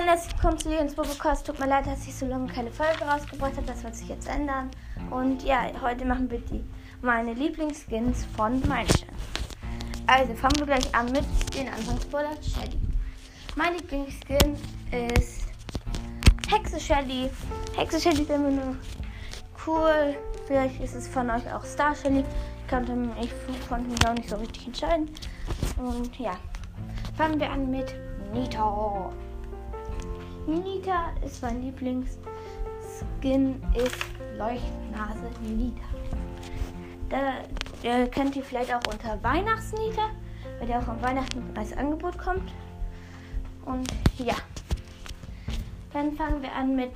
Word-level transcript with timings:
Hannes 0.00 0.28
kommt 0.40 0.62
zu 0.62 0.74
ins 0.74 0.94
Podcast. 0.94 1.46
Tut 1.46 1.60
mir 1.60 1.66
leid, 1.66 1.86
dass 1.86 2.06
ich 2.06 2.14
so 2.14 2.26
lange 2.26 2.50
keine 2.50 2.70
Folge 2.70 3.04
rausgebracht 3.04 3.56
habe. 3.56 3.66
Das 3.66 3.84
wird 3.84 3.94
sich 3.94 4.08
jetzt 4.08 4.28
ändern. 4.28 4.70
Und 5.10 5.42
ja, 5.42 5.64
heute 5.82 6.06
machen 6.06 6.30
wir 6.30 6.38
die 6.38 6.64
meine 7.02 7.34
Lieblingsskins 7.34 8.24
von 8.36 8.66
Meilenstein. 8.66 9.10
Also 10.06 10.34
fangen 10.34 10.58
wir 10.58 10.66
gleich 10.66 10.94
an 10.94 11.06
mit 11.12 11.24
den 11.54 11.68
Anfangsbrawler 11.68 12.32
Shelly. 12.42 12.78
Mein 13.56 13.74
Lieblingsskin 13.76 14.56
ist 14.90 15.46
Hexe 16.50 16.80
Shelly. 16.80 17.30
Hexe 17.76 18.00
Shelly 18.00 18.22
ist 18.22 18.30
immer 18.30 18.50
nur 18.50 18.76
cool. 19.66 20.16
Vielleicht 20.46 20.80
ist 20.80 20.94
es 20.94 21.08
von 21.08 21.28
euch 21.28 21.52
auch 21.52 21.64
Star 21.64 21.94
Shelly. 21.94 22.24
Ich 22.64 22.70
konnte 22.70 22.94
mich, 22.94 23.30
ich 23.48 23.68
konnte 23.68 23.90
mich 23.90 24.06
auch 24.06 24.14
nicht 24.14 24.30
so 24.30 24.36
richtig 24.36 24.66
entscheiden. 24.68 25.10
Und 25.76 26.18
ja, 26.18 26.36
fangen 27.16 27.38
wir 27.38 27.50
an 27.50 27.70
mit 27.70 27.94
Nita. 28.32 29.10
Nita 30.50 31.12
ist 31.24 31.40
mein 31.42 31.62
Lieblingsskin, 31.62 33.62
ist 33.74 33.96
Leuchtnase 34.36 35.30
Nita. 35.42 35.84
Da, 37.08 37.34
der 37.82 38.08
kennt 38.08 38.34
ihr 38.34 38.42
vielleicht 38.42 38.74
auch 38.74 38.82
unter 38.92 39.22
Weihnachtsnita, 39.22 40.10
weil 40.58 40.66
der 40.66 40.80
auch 40.80 40.88
am 40.88 41.00
Weihnachten 41.02 41.42
als 41.56 41.76
Angebot 41.76 42.18
kommt. 42.18 42.52
Und 43.64 43.86
ja, 44.18 44.34
dann 45.92 46.12
fangen 46.12 46.42
wir 46.42 46.52
an 46.52 46.74
mit 46.74 46.90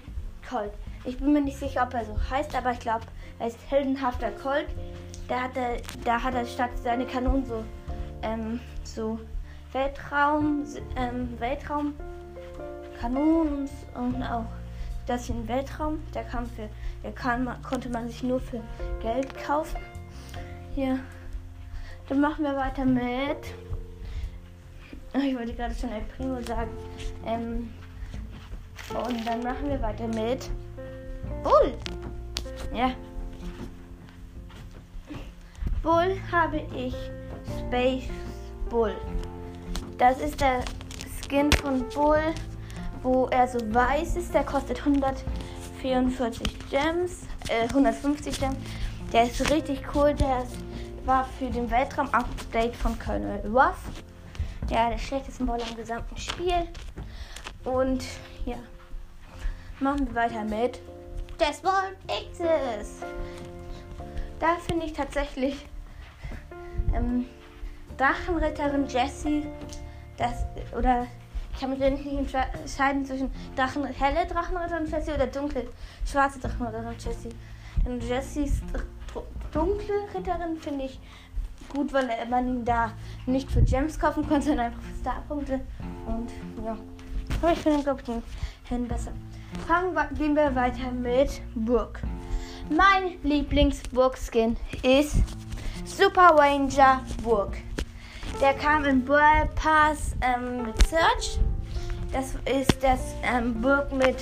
Colt. 0.48 0.72
Ich 1.04 1.18
bin 1.18 1.32
mir 1.32 1.40
nicht 1.40 1.58
sicher, 1.58 1.84
ob 1.84 1.94
er 1.94 2.04
so 2.04 2.16
heißt, 2.30 2.56
aber 2.56 2.72
ich 2.72 2.80
glaube, 2.80 3.04
er 3.38 3.48
ist 3.48 3.58
heldenhafter 3.68 4.30
Colt. 4.32 4.66
Da 5.28 5.42
hat 5.42 5.56
er, 5.56 5.76
da 6.04 6.22
hat 6.22 6.34
er 6.34 6.44
statt 6.44 6.70
seine 6.82 7.06
Kanonen 7.06 7.46
so, 7.46 7.64
ähm, 8.22 8.60
so 8.82 9.18
Weltraum, 9.72 10.64
ähm, 10.96 11.28
Weltraum, 11.38 11.94
Kanonen 13.04 13.68
und 13.94 14.22
auch 14.22 14.46
das 15.06 15.28
in 15.28 15.46
Weltraum. 15.46 16.00
Der 16.14 16.24
kam 16.24 16.46
für, 16.46 16.70
kann, 17.12 17.54
konnte 17.62 17.90
man 17.90 18.08
sich 18.08 18.22
nur 18.22 18.40
für 18.40 18.62
Geld 19.02 19.36
kaufen. 19.44 19.78
Hier, 20.74 20.98
dann 22.08 22.20
machen 22.20 22.44
wir 22.44 22.56
weiter 22.56 22.86
mit. 22.86 23.44
Ich 25.12 25.36
wollte 25.36 25.52
gerade 25.52 25.74
schon 25.74 25.90
El 25.92 26.00
Primo 26.16 26.40
sagen. 26.40 26.70
Ähm, 27.26 27.70
und 28.88 29.26
dann 29.26 29.42
machen 29.42 29.68
wir 29.68 29.82
weiter 29.82 30.08
mit 30.08 30.48
Bull. 31.42 31.74
Ja. 32.72 32.90
Bull 35.82 36.16
habe 36.32 36.62
ich 36.74 36.94
Space 37.60 38.08
Bull. 38.70 38.94
Das 39.98 40.18
ist 40.20 40.40
der 40.40 40.64
Skin 41.22 41.52
von 41.52 41.86
Bull, 41.90 42.34
wo 43.04 43.26
er 43.26 43.46
so 43.46 43.58
weiß 43.72 44.16
ist. 44.16 44.34
Der 44.34 44.42
kostet 44.42 44.80
144 44.80 46.68
Gems, 46.70 47.28
äh, 47.48 47.68
150 47.68 48.40
Gems. 48.40 48.56
Der 49.12 49.24
ist 49.24 49.48
richtig 49.52 49.82
cool. 49.94 50.14
Der 50.14 50.44
war 51.04 51.24
für 51.38 51.50
den 51.50 51.70
Weltraum-Update 51.70 52.74
von 52.74 52.98
Colonel 52.98 53.40
Ruff. 53.46 53.78
Ja, 54.70 54.88
der 54.90 54.98
schlechteste 54.98 55.44
Ball 55.44 55.60
im 55.70 55.76
gesamten 55.76 56.16
Spiel. 56.16 56.66
Und 57.64 58.04
ja, 58.46 58.56
machen 59.78 60.08
wir 60.08 60.14
weiter 60.14 60.42
mit 60.44 60.80
Desmond 61.38 61.96
X's. 62.08 63.02
Da 64.40 64.56
finde 64.66 64.86
ich 64.86 64.92
tatsächlich 64.92 65.66
ähm, 66.94 67.26
Drachenritterin 67.96 68.86
Jessie, 68.86 69.46
das 70.16 70.44
oder 70.76 71.06
ich 71.56 71.62
habe 71.62 71.76
mich 71.76 72.04
nicht 72.04 72.34
entscheiden 72.34 73.04
zwischen 73.04 73.30
Drachen, 73.56 73.84
helle 73.84 74.26
Drachenritterin 74.26 74.86
Jessie 74.86 75.12
oder 75.12 75.26
dunkle 75.26 75.68
schwarze 76.04 76.38
Drachenritterin 76.40 76.96
Jessie. 76.98 77.34
Denn 77.84 78.00
Jessies 78.00 78.62
dunkle 79.52 79.94
Ritterin 80.14 80.56
finde 80.58 80.86
ich 80.86 80.98
gut, 81.68 81.92
weil 81.92 82.08
man 82.28 82.48
ihn 82.48 82.64
da 82.64 82.92
nicht 83.26 83.50
für 83.50 83.62
Gems 83.62 83.98
kaufen 83.98 84.26
konnte, 84.28 84.46
sondern 84.46 84.66
einfach 84.66 84.82
für 84.82 85.00
Starpunkte. 85.00 85.60
Und 86.06 86.30
ja, 86.64 86.76
aber 87.40 87.52
ich 87.52 87.58
finde, 87.58 87.82
glaube 87.82 88.00
ich, 88.00 88.06
den 88.06 88.22
Hen 88.68 88.88
besser. 88.88 89.12
Fangen 89.66 89.94
wir, 89.94 90.06
gehen 90.16 90.34
wir 90.34 90.54
weiter 90.54 90.90
mit 90.90 91.40
Burg. 91.54 92.00
Mein 92.70 93.22
Lieblings-Burg-Skin 93.22 94.56
ist 94.82 95.16
Super 95.84 96.34
Ranger 96.36 97.02
Burg. 97.22 97.58
Der 98.40 98.52
kam 98.54 98.84
in 98.84 99.04
Brawl 99.04 99.48
Pass 99.54 100.16
ähm, 100.20 100.64
mit 100.64 100.86
Search. 100.88 101.38
Das 102.12 102.34
ist 102.44 102.82
das 102.82 103.14
ähm, 103.22 103.60
Burg 103.60 103.92
mit, 103.92 104.16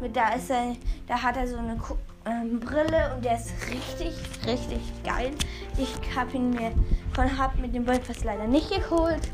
mit 0.00 0.16
da 0.16 0.30
ist 0.30 0.50
er, 0.50 0.76
da 1.06 1.22
hat 1.22 1.36
er 1.36 1.46
so 1.46 1.56
eine 1.56 1.78
ähm, 2.26 2.58
Brille 2.58 3.14
und 3.14 3.24
der 3.24 3.36
ist 3.36 3.52
richtig, 3.70 4.14
richtig 4.46 4.80
geil. 5.04 5.30
Ich 5.76 5.94
habe 6.16 6.32
ihn 6.36 6.50
mir 6.50 6.72
von 7.14 7.38
hab 7.38 7.56
mit 7.58 7.74
dem 7.74 7.84
Brawl 7.84 7.98
Pass 7.98 8.24
leider 8.24 8.46
nicht 8.46 8.70
geholt. 8.70 9.30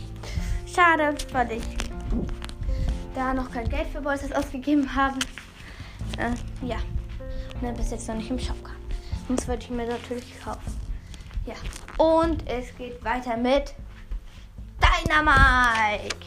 Schade, 0.66 1.14
weil 1.32 1.52
ich 1.52 1.64
da 3.14 3.32
noch 3.32 3.50
kein 3.50 3.68
Geld 3.68 3.86
für 3.88 4.00
Brawl 4.00 4.18
Pass 4.18 4.32
ausgegeben 4.32 4.92
habe. 4.94 5.18
Äh, 6.18 6.66
ja, 6.66 6.78
ne, 7.60 7.72
bis 7.72 7.90
jetzt 7.90 8.08
noch 8.08 8.16
nicht 8.16 8.30
im 8.30 8.38
Shop 8.38 8.62
kam. 8.62 8.76
Sonst 9.28 9.46
würde 9.46 9.62
ich 9.62 9.70
mir 9.70 9.86
natürlich 9.86 10.40
kaufen. 10.40 10.80
Ja. 11.46 11.54
Und 12.04 12.46
es 12.48 12.76
geht 12.76 13.02
weiter 13.04 13.36
mit 13.36 13.74
Dynamite. 15.06 16.26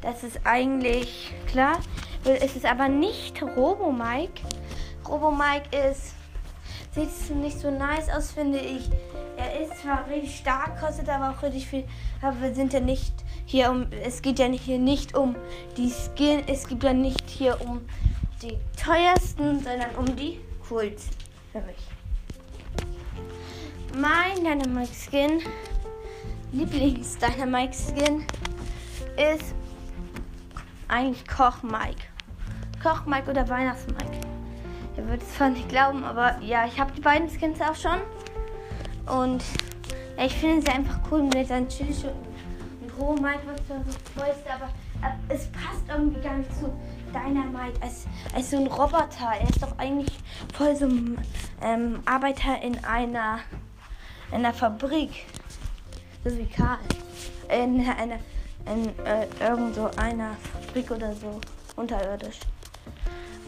Das 0.00 0.22
ist 0.22 0.40
eigentlich 0.44 1.32
klar. 1.46 1.80
Es 2.24 2.56
ist 2.56 2.64
aber 2.64 2.88
nicht 2.88 3.42
Robo 3.42 3.90
Mike. 3.90 4.42
Robo 5.08 5.30
Mike 5.30 5.76
ist. 5.76 6.14
Sieht 6.94 7.36
nicht 7.36 7.58
so 7.58 7.70
nice 7.70 8.08
aus, 8.08 8.32
finde 8.32 8.58
ich. 8.58 8.88
Er 9.36 9.60
ist 9.60 9.82
zwar 9.82 10.06
richtig 10.08 10.38
stark, 10.38 10.80
kostet 10.80 11.08
aber 11.08 11.30
auch 11.30 11.42
richtig 11.42 11.66
viel. 11.66 11.84
Aber 12.20 12.40
wir 12.40 12.54
sind 12.54 12.72
ja 12.72 12.80
nicht 12.80 13.12
hier 13.46 13.70
um. 13.70 13.86
Es 14.04 14.22
geht 14.22 14.38
ja 14.38 14.46
hier 14.46 14.78
nicht 14.78 15.16
um 15.16 15.36
die 15.76 15.90
Skin. 15.90 16.42
Es 16.46 16.66
geht 16.66 16.82
ja 16.82 16.92
nicht 16.92 17.28
hier 17.28 17.60
um 17.60 17.80
die 18.42 18.58
teuersten, 18.82 19.62
sondern 19.62 19.94
um 19.96 20.16
die 20.16 20.40
coolsten 20.68 21.16
für 21.52 21.60
mich. 21.60 21.76
Mein 23.96 24.36
Dynamite 24.36 24.94
Skin, 24.94 25.42
Lieblings 26.52 27.16
Dynamite 27.18 27.76
Skin, 27.76 28.24
ist 29.16 29.54
eigentlich 30.88 31.26
Koch 31.28 31.62
Mike. 31.62 32.02
Koch 32.82 33.06
Mike 33.06 33.30
oder 33.30 33.48
Weihnachts 33.48 33.86
Mike. 33.86 34.20
Ihr 34.96 35.04
würdet 35.06 35.22
es 35.22 35.36
zwar 35.36 35.50
nicht 35.50 35.68
glauben, 35.68 36.02
aber 36.02 36.38
ja, 36.40 36.66
ich 36.66 36.80
habe 36.80 36.90
die 36.92 37.00
beiden 37.00 37.28
Skins 37.30 37.60
auch 37.60 37.76
schon. 37.76 38.00
Und 39.06 39.44
ja, 40.18 40.24
ich 40.24 40.34
finde 40.34 40.62
sie 40.62 40.72
einfach 40.76 40.98
cool 41.10 41.22
mit 41.22 41.46
seinen 41.46 41.68
Chili 41.68 41.94
und 42.82 42.98
Roh 42.98 43.14
Mike, 43.14 43.42
was 43.46 43.60
da 43.68 43.76
so 44.16 44.30
ist, 44.30 44.44
aber 44.52 44.70
äh, 45.06 45.34
es 45.34 45.46
passt 45.52 45.88
irgendwie 45.88 46.20
gar 46.20 46.34
nicht 46.34 46.52
zu 46.56 46.72
Dynamite 47.12 47.80
als, 47.80 48.06
als 48.34 48.50
so 48.50 48.56
ein 48.56 48.66
Roboter. 48.66 49.34
Er 49.40 49.48
ist 49.48 49.62
doch 49.62 49.78
eigentlich 49.78 50.18
voll 50.52 50.74
so 50.74 50.86
ein 50.86 51.16
ähm, 51.62 52.00
Arbeiter 52.06 52.60
in 52.60 52.84
einer 52.84 53.38
in 54.30 54.38
einer 54.38 54.52
Fabrik. 54.52 55.10
So 56.22 56.36
wie 56.36 56.46
Karl. 56.46 56.78
In 57.48 57.80
einer, 57.88 58.18
in 58.66 58.88
äh, 59.06 59.26
irgend 59.40 59.78
einer 59.98 60.36
Fabrik 60.52 60.90
oder 60.90 61.14
so. 61.14 61.40
Unterirdisch. 61.76 62.40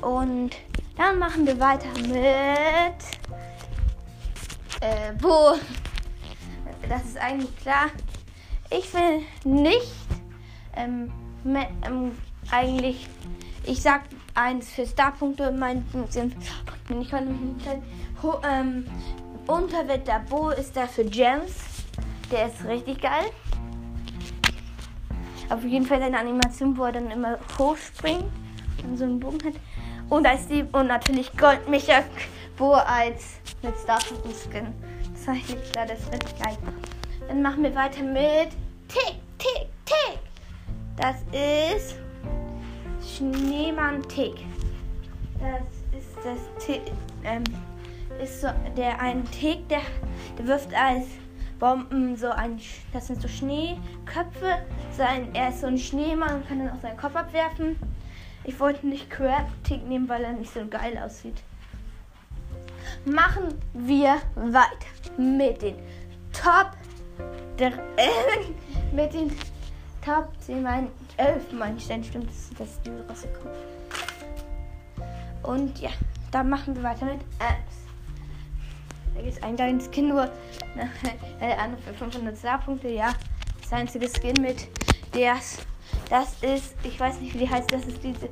Und 0.00 0.52
dann 0.96 1.18
machen 1.18 1.46
wir 1.46 1.60
weiter 1.60 1.88
mit 2.00 2.98
äh, 4.80 5.12
Bo. 5.20 5.54
Das 6.88 7.04
ist 7.04 7.18
eigentlich 7.18 7.56
klar. 7.58 7.90
Ich 8.70 8.92
will 8.94 9.20
nicht 9.44 9.92
ähm, 10.76 11.12
mehr, 11.44 11.68
ähm, 11.86 12.12
eigentlich, 12.50 13.06
ich 13.64 13.82
sag 13.82 14.02
eins 14.34 14.70
für 14.70 14.86
Starpunkte, 14.86 15.52
mein 15.52 15.84
ich 17.00 17.10
kann 17.10 17.54
nicht 17.54 17.66
ähm, 18.48 18.86
Unterwelt 19.46 20.06
der 20.06 20.20
Bo 20.20 20.50
ist 20.50 20.76
da 20.76 20.86
für 20.86 21.04
Gems. 21.04 21.71
Der 22.32 22.46
ist 22.46 22.64
richtig 22.64 23.02
geil. 23.02 23.30
Auf 25.50 25.62
jeden 25.64 25.84
Fall 25.84 26.00
seine 26.00 26.18
Animation, 26.18 26.74
wo 26.78 26.84
er 26.84 26.92
dann 26.92 27.10
immer 27.10 27.38
hochspringt 27.58 28.24
und 28.84 28.96
so 28.96 29.04
einen 29.04 29.20
Bogen 29.20 29.38
hat. 29.44 29.54
Und 30.08 30.26
als 30.26 30.48
die 30.48 30.62
und 30.72 30.86
natürlich 30.86 31.30
Goldmicha 31.36 32.04
Bo 32.56 32.72
als 32.72 33.38
mit 33.60 33.74
Starfoot 33.78 34.24
Skin. 34.34 34.72
Das 35.12 35.26
war 35.26 35.34
nicht 35.34 35.72
klar, 35.72 35.86
das 35.86 36.10
wird 36.10 36.24
geil. 36.42 36.56
Dann 37.28 37.42
machen 37.42 37.64
wir 37.64 37.74
weiter 37.74 38.02
mit 38.02 38.48
Tick, 38.88 39.16
Tick, 39.36 39.68
Tick. 39.84 40.18
Das 40.96 41.16
ist 41.32 41.96
Schneemann 43.06 44.02
Tick. 44.08 44.36
Das 45.38 46.00
ist 46.00 46.16
das 46.24 46.66
Tick. 46.66 46.82
Ähm, 47.24 47.44
ist 48.22 48.40
so 48.40 48.48
der 48.74 48.98
ein 49.00 49.22
Tick, 49.32 49.68
der, 49.68 49.82
der 50.38 50.46
wirft 50.46 50.74
als 50.74 51.06
Bomben 51.62 52.16
so 52.16 52.28
ein, 52.28 52.60
das 52.92 53.06
sind 53.06 53.22
so 53.22 53.28
Schneeköpfe. 53.28 54.58
Sein, 54.96 55.32
er 55.32 55.50
ist 55.50 55.60
so 55.60 55.68
ein 55.68 55.78
Schneemann 55.78 56.38
und 56.38 56.48
kann 56.48 56.58
dann 56.58 56.76
auch 56.76 56.82
seinen 56.82 56.96
Kopf 56.96 57.14
abwerfen. 57.14 57.78
Ich 58.42 58.58
wollte 58.58 58.84
nicht 58.84 59.08
Crafting 59.08 59.86
nehmen, 59.86 60.08
weil 60.08 60.24
er 60.24 60.32
nicht 60.32 60.52
so 60.52 60.66
geil 60.66 60.98
aussieht. 60.98 61.40
Machen 63.04 63.54
wir 63.74 64.16
weiter 64.34 64.66
mit 65.16 65.62
den 65.62 65.76
Top 66.32 66.72
mit 68.92 69.14
den 69.14 69.30
Top 70.04 70.32
10 70.40 70.64
mein 70.64 70.88
11 71.16 71.52
Meilenstein 71.52 72.02
stimmt, 72.02 72.28
das 72.28 72.38
ist 72.38 72.58
das 72.58 72.80
Video 72.80 73.04
rausgekommen. 73.08 73.56
Und 75.44 75.78
ja, 75.78 75.90
dann 76.32 76.50
machen 76.50 76.74
wir 76.74 76.82
weiter 76.82 77.04
mit 77.04 77.20
Apps. 77.38 77.81
Einen 79.42 79.56
kleinen 79.56 79.80
Skin 79.80 80.08
nur. 80.08 80.30
Der 81.40 81.60
andere 81.60 81.80
für 81.82 81.94
500 81.94 82.36
Star-Punkte, 82.36 82.88
ja. 82.88 83.14
Das 83.60 83.72
einzige 83.72 84.08
Skin 84.08 84.40
mit 84.40 84.68
der. 85.14 85.36
Das 86.08 86.42
ist, 86.42 86.74
ich 86.84 86.98
weiß 86.98 87.20
nicht, 87.20 87.34
wie 87.34 87.38
die 87.38 87.50
heißt, 87.50 87.72
das 87.72 87.84
ist 87.84 88.02
diese, 88.02 88.28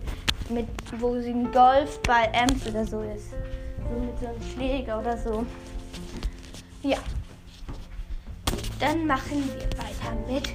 mit, 0.50 0.66
wo 0.98 1.18
sie 1.20 1.30
ein 1.30 1.50
Golf 1.52 2.00
bei 2.02 2.30
Amps 2.34 2.66
oder 2.66 2.84
so 2.84 3.02
ist. 3.02 3.30
So 3.30 3.98
mit 3.98 4.18
so 4.18 4.26
einem 4.26 4.42
Schläger 4.54 4.98
oder 4.98 5.16
so. 5.16 5.46
Ja. 6.82 6.98
Dann 8.78 9.06
machen 9.06 9.44
wir 9.54 9.64
weiter 9.78 10.16
mit 10.26 10.48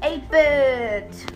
8-Bit. 0.00 1.34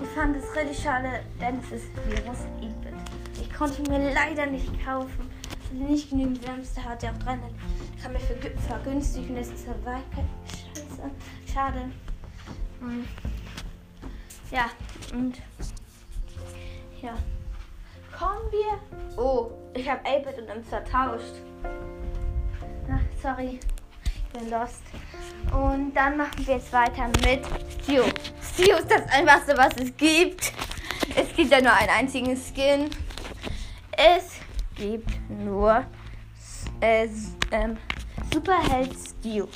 Ich 0.00 0.08
fand 0.14 0.36
es 0.36 0.56
richtig 0.56 0.82
schade, 0.82 1.20
denn 1.40 1.58
es 1.60 1.72
ist 1.72 1.88
Virus 2.06 2.38
8-Bit. 2.60 2.94
Ich 3.42 3.54
konnte 3.54 3.82
mir 3.90 4.12
leider 4.14 4.46
nicht 4.46 4.84
kaufen. 4.84 5.27
Nicht 5.72 6.10
genügend 6.10 6.46
Wärmste 6.46 6.82
hat 6.84 7.02
er 7.04 7.12
auch 7.12 7.18
dran. 7.18 7.40
Kann 8.02 8.12
mir 8.12 8.20
vergünstigen, 8.20 9.36
das 9.36 9.48
ist 9.48 9.66
weit. 9.84 10.02
Scheiße. 10.74 11.10
Schade. 11.52 11.90
Hm. 12.80 13.06
Ja, 14.50 14.70
und 15.12 15.38
ja. 17.02 17.14
Kommen 18.18 18.50
wir. 18.50 19.22
Oh, 19.22 19.50
ich 19.74 19.88
habe 19.88 20.00
8-Bit 20.04 20.38
und 20.38 20.56
uns 20.56 20.68
vertauscht. 20.68 21.34
Ach, 22.90 23.00
sorry. 23.22 23.60
Ich 24.04 24.40
bin 24.40 24.50
lost. 24.50 24.82
Und 25.52 25.94
dann 25.94 26.16
machen 26.16 26.46
wir 26.46 26.54
jetzt 26.56 26.72
weiter 26.72 27.08
mit 27.24 27.46
Stio. 27.82 28.04
Stio 28.42 28.76
ist 28.76 28.90
das 28.90 29.02
einfachste, 29.10 29.56
was 29.56 29.76
es 29.76 29.96
gibt. 29.96 30.52
Es 31.14 31.34
gibt 31.36 31.50
ja 31.50 31.60
nur 31.60 31.72
einen 31.72 31.90
einzigen 31.90 32.36
Skin. 32.36 32.90
Es 33.92 34.40
gibt 34.78 35.30
nur 35.30 35.84
äh, 36.80 37.08
ähm, 37.50 37.76
Superheld 38.32 38.94
Stio. 38.94 39.48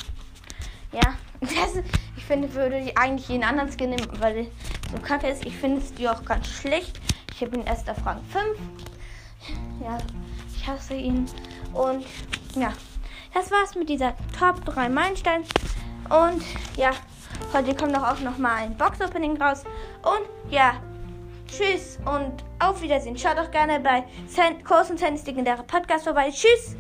Ja, 0.93 1.15
das, 1.41 1.83
ich 2.17 2.25
finde, 2.25 2.53
würde 2.55 2.93
eigentlich 2.97 3.29
jeden 3.29 3.45
anderen 3.45 3.71
Skin 3.71 3.91
nehmen, 3.91 4.09
weil 4.21 4.47
so 4.91 4.99
kacke 4.99 5.29
ist. 5.29 5.45
Ich 5.47 5.57
finde 5.57 5.81
Stio 5.81 6.11
auch 6.11 6.25
ganz 6.25 6.49
schlecht. 6.49 7.01
Ich 7.35 7.43
habe 7.43 7.57
ihn 7.57 7.65
erst 7.65 7.89
auf 7.89 8.05
Rang 8.05 8.21
5. 8.31 8.59
Ja, 9.83 9.99
ich 10.55 10.67
hasse 10.67 10.95
ihn. 10.95 11.27
Und 11.73 12.05
ja, 12.55 12.73
das 13.35 13.51
war's 13.51 13.75
mit 13.75 13.89
dieser 13.89 14.15
Top 14.39 14.65
3 14.67 14.89
Meilenstein. 14.89 15.43
Und 16.05 16.43
ja, 16.77 16.91
heute 17.53 17.75
kommt 17.75 17.97
auch 17.97 18.21
noch 18.21 18.39
mal 18.39 18.57
ein 18.57 18.77
Box-Opening 18.77 19.41
raus. 19.41 19.65
Und 20.03 20.53
ja, 20.53 20.75
tschüss 21.53 21.99
und 22.07 22.45
auf 22.59 22.81
Wiedersehen. 22.83 23.17
Schaut 23.17 23.39
doch 23.39 23.51
gerne 23.51 23.81
bei 23.81 24.05
Kurs 24.65 24.91
und 24.91 24.99
in 25.37 25.45
der 25.45 25.57
Podcast 25.57 26.05
vorbei. 26.05 26.31
Tschüss! 26.31 26.77